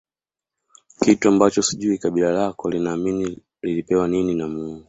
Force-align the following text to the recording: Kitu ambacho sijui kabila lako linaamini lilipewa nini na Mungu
Kitu 1.03 1.27
ambacho 1.29 1.61
sijui 1.61 1.97
kabila 1.97 2.31
lako 2.31 2.69
linaamini 2.69 3.37
lilipewa 3.61 4.07
nini 4.07 4.35
na 4.35 4.47
Mungu 4.47 4.79